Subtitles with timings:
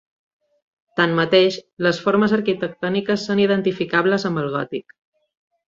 [0.99, 1.57] Tanmateix,
[1.89, 5.01] les formes arquitectòniques són identificables amb el gòtic.